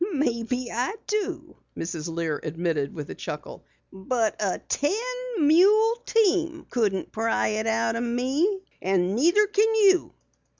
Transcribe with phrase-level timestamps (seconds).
[0.13, 2.07] "Maybe I do," Mrs.
[2.09, 3.63] Lear admitted with a chuckle.
[3.93, 4.97] "But a ten
[5.37, 10.15] mule team couldn't pry it out o' me, and neither can you!"